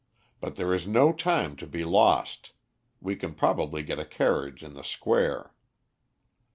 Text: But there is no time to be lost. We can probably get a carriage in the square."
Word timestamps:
But 0.39 0.55
there 0.55 0.73
is 0.73 0.87
no 0.87 1.13
time 1.13 1.55
to 1.57 1.67
be 1.67 1.83
lost. 1.83 2.53
We 3.01 3.15
can 3.15 3.35
probably 3.35 3.83
get 3.83 3.99
a 3.99 4.03
carriage 4.03 4.63
in 4.63 4.73
the 4.73 4.81
square." 4.83 5.53